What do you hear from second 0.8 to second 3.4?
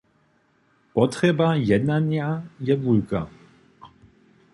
Potrjeba jednanja je wulka.